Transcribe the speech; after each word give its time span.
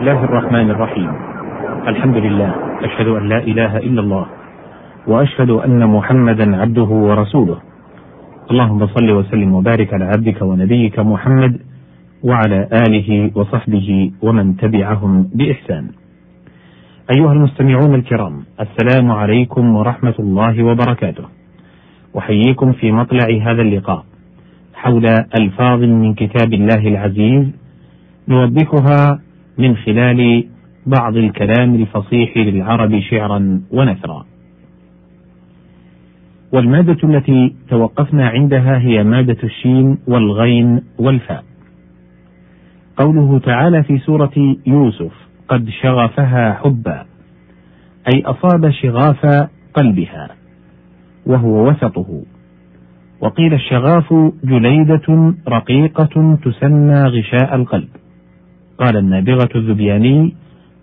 الله 0.00 0.24
الرحمن 0.24 0.70
الرحيم. 0.70 1.10
الحمد 1.86 2.16
لله. 2.16 2.54
أشهد 2.84 3.08
أن 3.08 3.28
لا 3.28 3.38
إله 3.38 3.76
إلا 3.76 4.00
الله. 4.00 4.26
وأشهد 5.06 5.50
أن 5.50 5.86
محمدا 5.86 6.56
عبده 6.56 6.90
ورسوله. 7.08 7.58
اللهم 8.50 8.86
صل 8.86 9.10
وسلم 9.10 9.54
وبارك 9.54 9.94
على 9.94 10.04
عبدك 10.04 10.42
ونبيك 10.42 10.98
محمد 10.98 11.60
وعلى 12.24 12.68
آله 12.88 13.30
وصحبه 13.34 14.10
ومن 14.22 14.56
تبعهم 14.56 15.28
بإحسان. 15.34 15.84
أيها 17.16 17.32
المستمعون 17.32 17.94
الكرام 17.94 18.34
السلام 18.60 19.12
عليكم 19.12 19.76
ورحمة 19.76 20.14
الله 20.18 20.62
وبركاته. 20.64 21.24
أحييكم 22.18 22.72
في 22.72 22.92
مطلع 22.92 23.28
هذا 23.28 23.62
اللقاء 23.62 24.04
حول 24.74 25.06
ألفاظ 25.40 25.80
من 25.84 26.14
كتاب 26.14 26.52
الله 26.52 26.88
العزيز 26.88 27.44
نوضحها 28.28 29.29
من 29.60 29.76
خلال 29.76 30.44
بعض 30.86 31.16
الكلام 31.16 31.74
الفصيح 31.74 32.36
للعرب 32.36 33.00
شعرا 33.00 33.62
ونثرا. 33.70 34.26
والمادة 36.52 36.98
التي 37.04 37.54
توقفنا 37.68 38.28
عندها 38.28 38.78
هي 38.78 39.04
مادة 39.04 39.36
الشين 39.44 39.98
والغين 40.08 40.82
والفاء. 40.98 41.44
قوله 42.96 43.38
تعالى 43.38 43.82
في 43.82 43.98
سورة 43.98 44.56
يوسف: 44.66 45.12
قد 45.48 45.68
شغفها 45.82 46.52
حبا، 46.52 47.04
أي 48.14 48.22
أصاب 48.22 48.70
شغاف 48.70 49.48
قلبها، 49.74 50.28
وهو 51.26 51.68
وسطه. 51.68 52.22
وقيل 53.20 53.54
الشغاف 53.54 54.14
جليدة 54.44 55.34
رقيقة 55.48 56.38
تسمى 56.44 57.02
غشاء 57.02 57.54
القلب. 57.54 57.99
قال 58.80 58.96
النابغة 58.96 59.48
الذبياني 59.54 60.34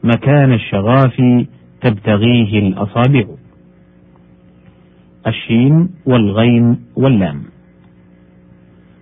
مكان 0.04 0.54
الشغاف 0.54 1.46
تبتغيه 1.82 2.60
الأصابع. 2.60 3.26
الشين 5.28 5.90
والغين 6.06 6.80
واللام. 6.96 7.42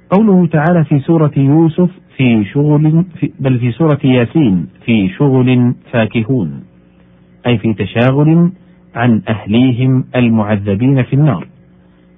قوله 0.09 0.47
تعالى 0.47 0.83
في 0.85 0.99
سورة 0.99 1.31
يوسف 1.37 1.89
في 2.17 2.45
شغل 2.45 3.05
في 3.19 3.31
بل 3.39 3.59
في 3.59 3.71
سورة 3.71 3.99
ياسين 4.03 4.67
في 4.85 5.09
شغل 5.09 5.73
فاكهون 5.91 6.63
أي 7.47 7.57
في 7.57 7.73
تشاغل 7.73 8.51
عن 8.95 9.21
أهليهم 9.27 10.05
المعذبين 10.15 11.03
في 11.03 11.13
النار 11.13 11.47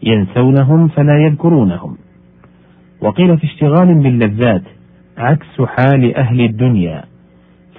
ينسونهم 0.03 0.88
فلا 0.88 1.25
يذكرونهم. 1.25 1.98
وقيل 3.02 3.38
في 3.38 3.44
اشتغال 3.44 4.03
باللذات 4.03 4.77
عكس 5.18 5.62
حال 5.62 6.16
أهل 6.16 6.42
الدنيا 6.42 7.04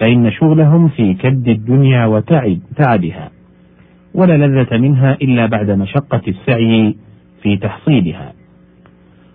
فإن 0.01 0.31
شغلهم 0.31 0.89
في 0.89 1.15
كد 1.15 1.49
الدنيا 1.49 2.07
وتعب 2.07 2.59
تعبها 2.77 3.31
ولا 4.15 4.47
لذة 4.47 4.79
منها 4.79 5.15
إلا 5.15 5.47
بعد 5.47 5.71
مشقة 5.71 6.23
السعي 6.29 6.97
في 7.43 7.57
تحصيلها. 7.57 8.33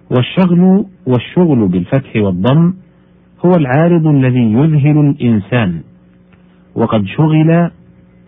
والشغل 0.09 0.85
والشغل 1.07 1.67
بالفتح 1.67 2.15
والضم 2.15 2.73
هو 3.45 3.51
العارض 3.51 4.07
الذي 4.07 4.53
يذهل 4.53 4.97
الإنسان 4.97 5.81
وقد 6.75 7.05
شغل 7.05 7.71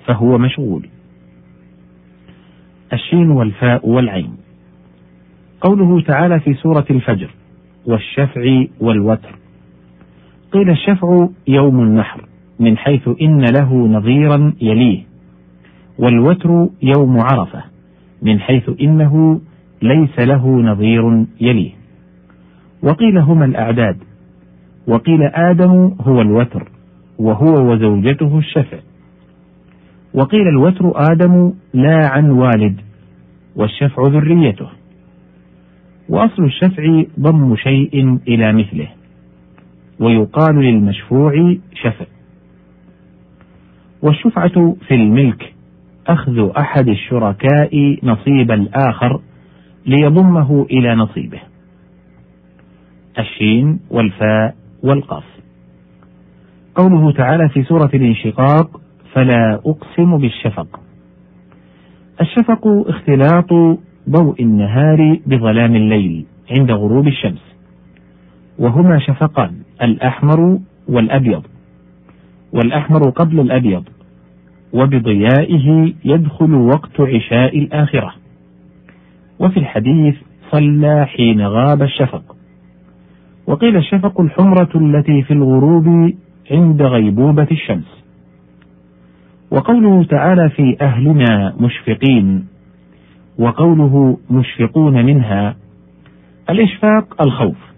فهو 0.05 0.37
مشغول. 0.37 0.89
الشين 2.93 3.29
والفاء 3.29 3.89
والعين. 3.89 4.37
قوله 5.61 6.01
تعالى 6.01 6.39
في 6.39 6.53
سورة 6.53 6.85
الفجر 6.89 7.29
والشفع 7.85 8.63
والوتر. 8.79 9.44
قيل 10.55 10.69
الشفع 10.69 11.27
يوم 11.47 11.81
النحر 11.81 12.25
من 12.59 12.77
حيث 12.77 13.09
إن 13.21 13.45
له 13.59 13.87
نظيرا 13.87 14.53
يليه 14.61 15.03
والوتر 15.99 16.67
يوم 16.81 17.19
عرفة 17.19 17.63
من 18.21 18.39
حيث 18.39 18.69
إنه 18.81 19.41
ليس 19.81 20.19
له 20.19 20.47
نظير 20.47 21.25
يليه. 21.41 21.71
وقيل 22.83 23.17
هما 23.17 23.45
الأعداد 23.45 23.97
وقيل 24.87 25.23
آدم 25.23 25.95
هو 26.01 26.21
الوتر 26.21 26.69
وهو 27.19 27.71
وزوجته 27.71 28.37
الشفع. 28.37 28.77
وقيل 30.13 30.47
الوتر 30.47 30.91
آدم 30.95 31.53
لا 31.73 32.07
عن 32.07 32.29
والد 32.29 32.81
والشفع 33.55 34.07
ذريته. 34.07 34.69
وأصل 36.09 36.43
الشفع 36.43 37.03
ضم 37.19 37.55
شيء 37.55 38.19
إلى 38.27 38.53
مثله. 38.53 38.87
ويقال 39.99 40.55
للمشفوع 40.55 41.55
شفع. 41.73 42.05
والشفعة 44.01 44.75
في 44.87 44.95
الملك 44.95 45.53
أخذ 46.07 46.49
أحد 46.57 46.87
الشركاء 46.87 47.97
نصيب 48.03 48.51
الآخر 48.51 49.21
ليضمه 49.85 50.65
إلى 50.71 50.95
نصيبه. 50.95 51.39
الشين 53.19 53.79
والفاء 53.89 54.55
والقاف. 54.83 55.23
قوله 56.75 57.11
تعالى 57.11 57.49
في 57.49 57.63
سورة 57.63 57.89
الانشقاق 57.93 58.81
فلا 59.13 59.61
أقسم 59.65 60.17
بالشفق. 60.17 60.79
الشفق 62.21 62.67
اختلاط 62.67 63.79
ضوء 64.09 64.41
النهار 64.41 65.19
بظلام 65.27 65.75
الليل 65.75 66.25
عند 66.51 66.71
غروب 66.71 67.07
الشمس. 67.07 67.54
وهما 68.59 68.99
شفقان 68.99 69.51
الأحمر 69.81 70.59
والأبيض. 70.89 71.43
والأحمر 72.53 73.09
قبل 73.09 73.39
الأبيض 73.39 73.83
وبضيائه 74.73 75.93
يدخل 76.05 76.53
وقت 76.53 77.01
عشاء 77.01 77.59
الآخرة. 77.59 78.13
وفي 79.39 79.57
الحديث 79.57 80.15
صلى 80.51 81.05
حين 81.05 81.41
غاب 81.41 81.81
الشفق. 81.81 82.35
وقيل 83.47 83.77
الشفق 83.77 84.21
الحمرة 84.21 84.69
التي 84.75 85.21
في 85.21 85.33
الغروب 85.33 86.13
عند 86.51 86.81
غيبوبة 86.81 87.47
الشمس. 87.51 88.03
وقوله 89.51 90.03
تعالى 90.03 90.49
في 90.49 90.77
أهلنا 90.81 91.55
مشفقين 91.59 92.47
وقوله 93.39 94.17
مشفقون 94.29 95.05
منها 95.05 95.55
الإشفاق 96.49 97.21
الخوف. 97.21 97.74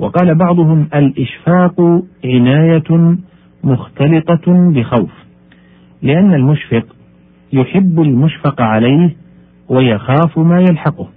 وقال 0.00 0.34
بعضهم 0.34 0.88
الإشفاق 0.94 2.02
عناية 2.24 3.16
مختلطة 3.64 4.70
بخوف 4.72 5.10
لأن 6.02 6.34
المشفق 6.34 6.86
يحب 7.52 8.00
المشفق 8.00 8.62
عليه 8.62 9.16
ويخاف 9.68 10.38
ما 10.38 10.60
يلحقه 10.60 11.08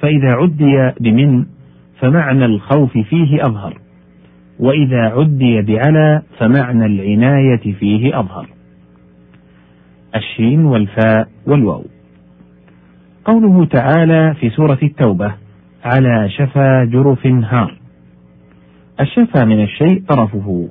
فإذا 0.00 0.32
عدي 0.32 0.92
بمن 1.00 1.44
فمعنى 2.00 2.44
الخوف 2.44 2.98
فيه 2.98 3.42
أظهر 3.42 3.78
وإذا 4.58 5.00
عدي 5.00 5.62
بعلى 5.62 6.22
فمعنى 6.38 6.86
العناية 6.86 7.72
فيه 7.72 8.18
أظهر. 8.18 8.48
الشين 10.16 10.64
والفاء 10.64 11.28
والواو. 11.46 11.84
قوله 13.24 13.64
تعالى 13.64 14.34
في 14.40 14.50
سورة 14.50 14.78
التوبة 14.82 15.43
على 15.84 16.28
شفا 16.30 16.84
جرف 16.84 17.26
هار. 17.26 17.78
الشفا 19.00 19.44
من 19.44 19.62
الشيء 19.62 20.02
طرفه 20.08 20.68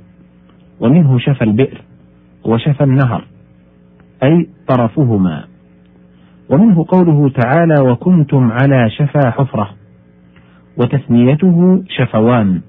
ومنه 0.79 1.19
شفا 1.19 1.46
البئر 1.46 1.81
وشفا 2.46 2.85
النهر 2.85 3.23
أي 4.23 4.50
طرفهما. 4.68 5.44
ومنه 6.50 6.85
قوله 6.88 7.29
تعالى 7.29 7.81
وكنتم 7.81 8.52
على 8.52 8.90
شفا 8.90 9.29
حفرة. 9.29 9.69
وتثنيته 10.78 11.84
شفوان 11.90 12.62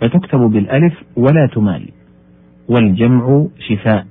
فتكتب 0.00 0.40
بالألف 0.40 0.94
ولا 1.16 1.46
تمال. 1.46 1.88
والجمع 2.68 3.46
شفاء. 3.58 4.06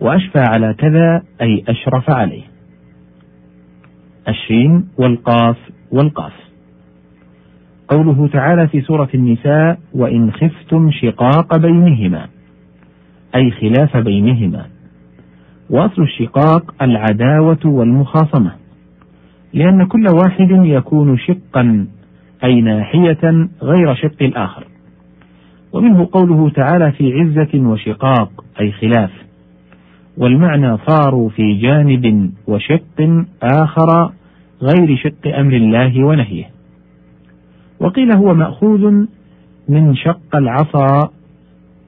وأشفى 0.00 0.44
على 0.54 0.74
كذا 0.74 1.22
أي 1.42 1.64
أشرف 1.68 2.10
عليه. 2.10 2.42
الشين 4.28 4.88
والقاف 4.98 5.56
والقاف 5.92 6.32
قوله 7.88 8.28
تعالى 8.28 8.68
في 8.68 8.80
سورة 8.80 9.08
النساء 9.14 9.78
وإن 9.94 10.32
خفتم 10.32 10.90
شقاق 10.90 11.56
بينهما 11.56 12.26
أي 13.34 13.50
خلاف 13.50 13.96
بينهما. 13.96 14.66
وأصل 15.70 16.02
الشقاق 16.02 16.74
العداوة 16.82 17.58
والمخاصمة 17.64 18.52
لأن 19.54 19.86
كل 19.86 20.06
واحد 20.14 20.50
يكون 20.50 21.18
شقا 21.18 21.86
أي 22.44 22.60
ناحية 22.60 23.48
غير 23.62 23.94
شق 23.94 24.22
الآخر. 24.22 24.64
ومنه 25.72 26.08
قوله 26.12 26.50
تعالى 26.50 26.92
في 26.92 27.12
عزة 27.12 27.68
وشقاق 27.68 28.44
أي 28.60 28.72
خلاف. 28.72 29.10
والمعنى 30.16 30.76
صاروا 30.86 31.28
في 31.28 31.54
جانب 31.54 32.32
وشق 32.46 33.24
آخر 33.42 34.12
غير 34.62 34.96
شق 34.96 35.38
أمر 35.38 35.52
الله 35.52 36.04
ونهيه. 36.04 36.44
وقيل 37.80 38.12
هو 38.12 38.34
مأخوذ 38.34 39.06
من 39.68 39.94
شق 39.94 40.36
العصا 40.36 41.10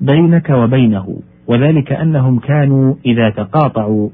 بينك 0.01 0.51
وبينه 0.51 1.21
وذلك 1.47 1.93
أنهم 1.93 2.39
كانوا 2.39 2.95
إذا 3.07 3.31
تقاطعوا 3.31 4.09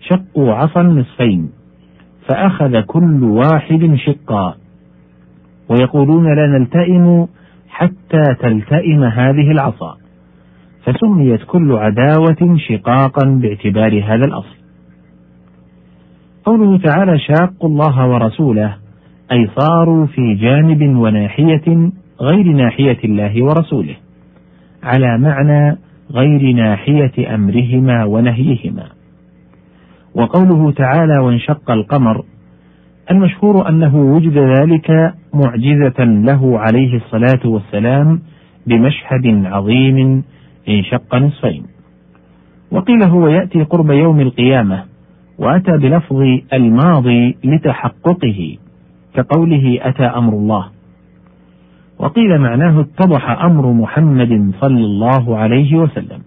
شقوا 0.00 0.52
عصا 0.52 0.82
نصفين 0.82 1.50
فأخذ 2.28 2.80
كل 2.80 3.24
واحد 3.24 3.94
شقا. 3.94 4.54
ويقولون 5.68 6.34
لا 6.36 6.46
نلتئم 6.46 7.26
حتى 7.68 8.22
تلتئم 8.40 9.04
هذه 9.04 9.50
العصا 9.50 9.96
فسميت 10.84 11.42
كل 11.44 11.72
عداوة 11.72 12.56
شقاقا 12.68 13.26
باعتبار 13.26 14.04
هذا 14.04 14.24
الأصل. 14.24 14.65
قوله 16.46 16.78
تعالى 16.78 17.18
شاقوا 17.18 17.68
الله 17.68 18.08
ورسوله 18.08 18.76
أي 19.32 19.48
صاروا 19.58 20.06
في 20.06 20.34
جانب 20.34 20.96
وناحية 20.96 21.90
غير 22.20 22.46
ناحية 22.46 22.98
الله 23.04 23.44
ورسوله 23.44 23.94
على 24.82 25.18
معنى 25.18 25.78
غير 26.12 26.52
ناحية 26.52 27.34
أمرهما 27.34 28.04
ونهيهما. 28.04 28.84
وقوله 30.14 30.70
تعالى 30.70 31.18
وانشق 31.22 31.70
القمر 31.70 32.24
المشهور 33.10 33.68
أنه 33.68 33.96
وجد 33.96 34.38
ذلك 34.38 35.14
معجزة 35.34 36.04
له 36.04 36.58
عليه 36.58 36.96
الصلاة 36.96 37.46
والسلام 37.46 38.20
بمشهد 38.66 39.46
عظيم 39.46 40.24
انشق 40.68 41.14
نصفين. 41.14 41.62
وقيل 42.70 43.02
هو 43.08 43.28
يأتي 43.28 43.62
قرب 43.62 43.90
يوم 43.90 44.20
القيامة 44.20 44.95
وأتى 45.38 45.76
بلفظ 45.76 46.22
الماضي 46.52 47.36
لتحققه 47.44 48.56
كقوله 49.14 49.78
أتى 49.82 50.02
أمر 50.02 50.32
الله. 50.32 50.68
وقيل 51.98 52.38
معناه 52.38 52.80
اتضح 52.80 53.30
أمر 53.44 53.72
محمد 53.72 54.52
صلى 54.60 54.84
الله 54.84 55.36
عليه 55.36 55.76
وسلم. 55.76 56.22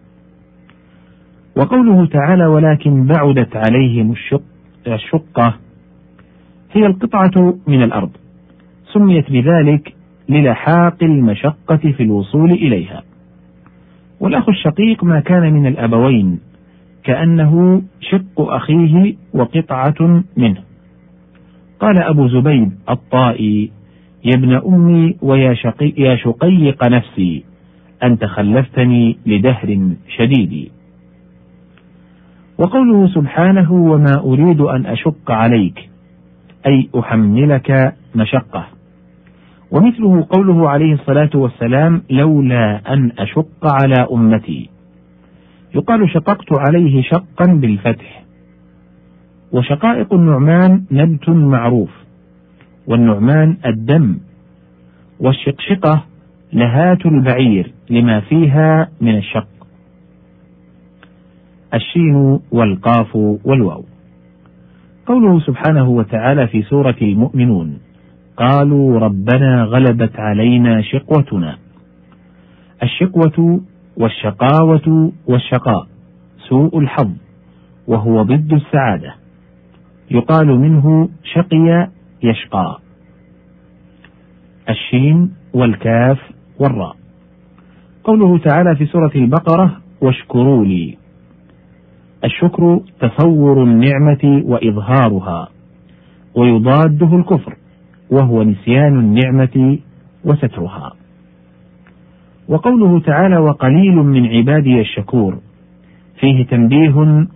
وقوله 1.57 2.05
تعالى 2.05 2.45
ولكن 2.45 3.05
بعدت 3.05 3.55
عليهم 3.55 4.11
الشق 4.11 4.43
الشقة 4.87 5.55
هي 6.71 6.85
القطعة 6.85 7.57
من 7.67 7.83
الأرض 7.83 8.09
سميت 8.93 9.31
بذلك 9.31 9.95
للحاق 10.29 11.03
المشقة 11.03 11.77
في 11.77 12.03
الوصول 12.03 12.51
إليها. 12.51 13.03
والأخ 14.19 14.49
الشقيق 14.49 15.03
ما 15.03 15.19
كان 15.19 15.53
من 15.53 15.67
الأبوين 15.67 16.39
كأنه 17.09 17.81
شق 18.01 18.41
أخيه 18.41 19.15
وقطعة 19.33 20.23
منه. 20.37 20.61
قال 21.79 21.97
أبو 21.97 22.27
زبيد 22.27 22.71
الطائي 22.89 23.71
يا 24.25 24.31
ابن 24.35 24.53
أمي 24.53 25.15
ويا 25.21 25.53
شقي 25.53 25.93
يا 25.97 26.15
شقيق 26.15 26.83
نفسي 26.83 27.43
أنت 28.03 28.25
خلفتني 28.25 29.17
لدهر 29.25 29.95
شديد. 30.17 30.71
وقوله 32.57 33.07
سبحانه 33.07 33.73
وما 33.73 34.15
أريد 34.19 34.61
أن 34.61 34.85
أشق 34.85 35.31
عليك 35.31 35.89
أي 36.67 36.89
أحملك 36.99 37.95
مشقة. 38.15 38.65
ومثله 39.71 40.27
قوله 40.29 40.69
عليه 40.69 40.93
الصلاة 40.93 41.29
والسلام 41.35 42.01
لولا 42.09 42.93
أن 42.93 43.11
أشق 43.19 43.65
على 43.81 44.07
أمتي. 44.11 44.69
يقال 45.75 46.09
شققت 46.09 46.59
عليه 46.59 47.01
شقا 47.01 47.45
بالفتح. 47.45 48.23
وشقائق 49.51 50.13
النعمان 50.13 50.83
نبت 50.91 51.29
معروف 51.29 51.89
والنعمان 52.87 53.57
الدم. 53.65 54.17
والشقشقة 55.19 56.03
لهات 56.53 57.05
البعير 57.05 57.71
لما 57.89 58.19
فيها 58.19 58.89
من 59.01 59.17
الشق. 59.17 59.47
الشين 61.73 62.39
والقاف 62.51 63.15
والواو. 63.15 63.85
قوله 65.05 65.39
سبحانه 65.39 65.89
وتعالى 65.89 66.47
في 66.47 66.61
سورة 66.61 66.95
المؤمنون 67.01 67.79
قالوا 68.37 68.99
ربنا 68.99 69.63
غلبت 69.63 70.19
علينا 70.19 70.81
شقوتنا. 70.81 71.57
الشقوة 72.83 73.61
والشقاوة 73.99 75.11
والشقاء 75.27 75.87
سوء 76.49 76.79
الحظ 76.79 77.11
وهو 77.87 78.21
ضد 78.23 78.53
السعادة. 78.53 79.15
يقال 80.11 80.47
منه 80.47 81.09
شقي 81.23 81.87
يشقى. 82.23 82.79
الشين 84.69 85.33
والكاف 85.53 86.19
والراء. 86.59 86.95
قوله 88.03 88.37
تعالى 88.37 88.75
في 88.75 88.85
سورة 88.85 89.11
البقرة 89.15 89.77
واشكروا 90.01 90.65
لي 90.65 90.97
الشكر 92.23 92.81
تصور 93.01 93.63
النعمة 93.63 94.43
وإظهارها 94.45 95.47
ويضاده 96.35 97.15
الكفر 97.15 97.57
وهو 98.11 98.43
نسيان 98.43 98.99
النعمة 98.99 99.77
وسترها. 100.25 100.98
وقوله 102.49 102.99
تعالى 102.99 103.37
وقليل 103.37 103.95
من 103.95 104.25
عبادي 104.25 104.81
الشكور. 104.81 105.37
فيه 106.19 106.45
تنبيه 106.45 107.27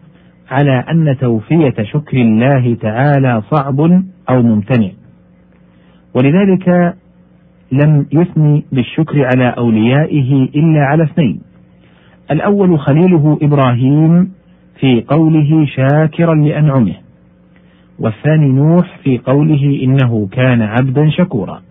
على 0.52 0.84
أن 0.92 1.18
توفية 1.18 1.74
شكر 1.84 2.18
الله 2.18 2.76
تعالى 2.82 3.42
صعب 3.52 3.80
أو 4.30 4.42
ممتنع. 4.42 4.90
ولذلك 6.16 6.96
لم 7.72 8.06
يثني 8.12 8.64
بالشكر 8.72 9.26
على 9.26 9.50
أوليائه 9.58 10.50
إلا 10.56 10.80
على 10.86 11.04
اثنين. 11.04 11.42
الأول 12.32 12.80
خليله 12.80 13.38
إبراهيم 13.42 14.32
في 14.80 15.02
قوله 15.08 15.66
شاكرا 15.66 16.36
لأنعمه 16.36 16.96
والثاني 18.00 18.48
نوح 18.48 18.98
في 19.04 19.18
قوله 19.18 19.80
إنه 19.84 20.28
كان 20.32 20.62
عبدا 20.62 21.10
شكورا. 21.10 21.62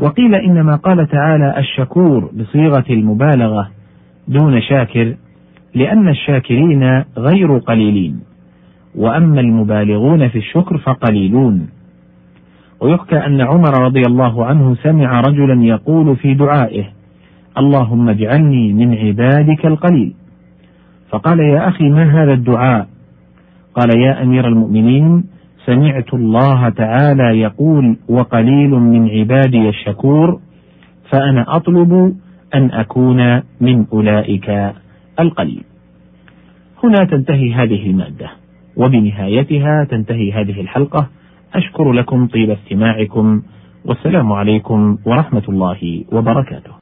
وقيل 0.00 0.34
إنما 0.34 0.76
قال 0.76 1.08
تعالى 1.08 1.58
الشكور 1.58 2.30
بصيغة 2.34 2.84
المبالغة 2.90 3.70
دون 4.28 4.60
شاكر 4.62 5.14
لأن 5.74 6.08
الشاكرين 6.08 7.04
غير 7.18 7.58
قليلين 7.58 8.20
وأما 8.94 9.40
المبالغون 9.40 10.28
في 10.28 10.38
الشكر 10.38 10.78
فقليلون. 10.78 11.68
ويحكى 12.80 13.16
أن 13.16 13.40
عمر 13.40 13.84
رضي 13.84 14.02
الله 14.06 14.44
عنه 14.44 14.74
سمع 14.74 15.20
رجلا 15.20 15.62
يقول 15.64 16.16
في 16.16 16.34
دعائه 16.34 16.84
اللهم 17.58 18.08
اجعلني 18.08 18.72
من 18.72 18.94
عبادك 18.94 19.66
القليل. 19.66 20.14
فقال 21.10 21.40
يا 21.40 21.68
أخي 21.68 21.88
ما 21.88 22.22
هذا 22.22 22.32
الدعاء؟ 22.32 22.88
قال 23.74 24.00
يا 24.00 24.22
أمير 24.22 24.48
المؤمنين 24.48 25.24
سمعت 25.66 26.14
الله 26.14 26.68
تعالى 26.68 27.40
يقول 27.40 27.96
وقليل 28.08 28.70
من 28.70 29.10
عبادي 29.10 29.68
الشكور 29.68 30.40
فأنا 31.12 31.56
أطلب 31.56 32.16
أن 32.54 32.70
أكون 32.70 33.42
من 33.60 33.86
أولئك 33.92 34.72
القليل. 35.20 35.64
هنا 36.84 37.04
تنتهي 37.04 37.54
هذه 37.54 37.90
المادة 37.90 38.30
وبنهايتها 38.76 39.84
تنتهي 39.84 40.32
هذه 40.32 40.60
الحلقة. 40.60 41.08
أشكر 41.54 41.92
لكم 41.92 42.26
طيب 42.26 42.50
استماعكم 42.50 43.42
والسلام 43.84 44.32
عليكم 44.32 44.98
ورحمة 45.06 45.42
الله 45.48 46.04
وبركاته. 46.12 46.72